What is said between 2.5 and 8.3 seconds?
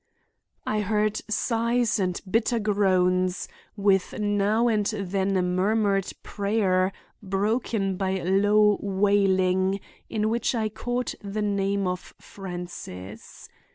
groans, with now and then a murmured prayer, broken by a